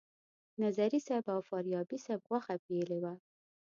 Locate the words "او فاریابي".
1.33-1.97